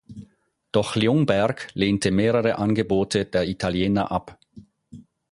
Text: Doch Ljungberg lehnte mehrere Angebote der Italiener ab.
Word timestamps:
Doch 0.71 0.95
Ljungberg 0.95 1.67
lehnte 1.75 2.09
mehrere 2.09 2.57
Angebote 2.57 3.25
der 3.25 3.47
Italiener 3.47 4.09
ab. 4.11 4.39